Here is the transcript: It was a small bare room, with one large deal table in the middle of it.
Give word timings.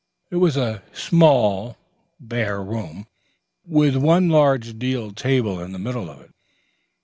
It 0.31 0.37
was 0.37 0.57
a 0.57 0.81
small 0.93 1.77
bare 2.19 2.59
room, 2.63 3.05
with 3.63 3.95
one 3.95 4.29
large 4.29 4.79
deal 4.79 5.11
table 5.11 5.59
in 5.59 5.73
the 5.73 5.77
middle 5.77 6.09
of 6.09 6.21
it. 6.21 6.31